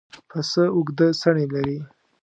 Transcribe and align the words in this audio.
پسه 0.29 0.63
اوږده 0.75 1.07
څڼې 1.21 1.45
لري. 1.53 1.79